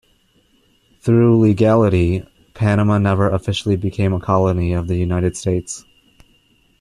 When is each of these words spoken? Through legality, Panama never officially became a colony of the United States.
Through 1.01 1.37
legality, 1.41 2.25
Panama 2.55 2.97
never 2.97 3.29
officially 3.29 3.75
became 3.75 4.13
a 4.13 4.19
colony 4.19 4.73
of 4.73 4.87
the 4.87 4.95
United 4.95 5.37
States. 5.37 5.85